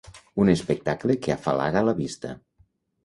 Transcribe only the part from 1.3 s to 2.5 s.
afalaga la vista.